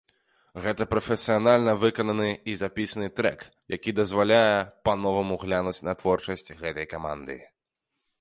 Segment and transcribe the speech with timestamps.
[0.63, 3.39] Гэта прафесіянальна выкананы і запісаны трэк,
[3.75, 4.55] які дазваляе
[4.89, 7.37] па-новаму глянуць на творчасць гэтай каманды.